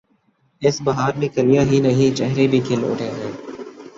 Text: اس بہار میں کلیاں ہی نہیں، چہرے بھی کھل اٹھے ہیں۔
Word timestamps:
اس 0.61 0.81
بہار 0.81 1.13
میں 1.17 1.27
کلیاں 1.35 1.63
ہی 1.63 1.79
نہیں، 1.79 2.15
چہرے 2.15 2.47
بھی 2.47 2.59
کھل 2.67 2.83
اٹھے 2.91 3.09
ہیں۔ 3.09 3.31